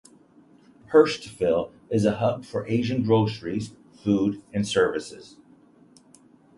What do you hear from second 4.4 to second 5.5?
and services.